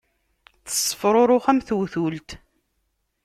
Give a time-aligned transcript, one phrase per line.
[0.65, 2.29] Tessefṛuṛux am tewtult.